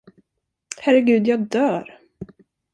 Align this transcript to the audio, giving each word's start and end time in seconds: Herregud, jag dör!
Herregud, 0.81 1.27
jag 1.27 1.39
dör! 1.47 1.99